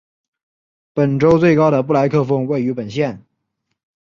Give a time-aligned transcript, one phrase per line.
[0.95, 3.23] 本州最高的布莱克峰位于本县。